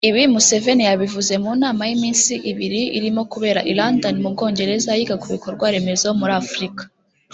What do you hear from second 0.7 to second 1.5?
yabivuze